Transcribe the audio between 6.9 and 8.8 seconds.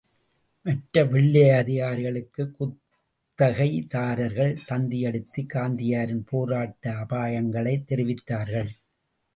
அபாயங்களைத் தெரிவித்தார்கள்.